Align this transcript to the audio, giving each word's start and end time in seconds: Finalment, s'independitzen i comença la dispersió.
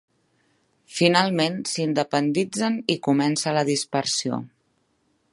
Finalment, 0.99 1.59
s'independitzen 1.71 2.79
i 2.93 2.95
comença 3.09 3.53
la 3.59 3.65
dispersió. 3.71 4.41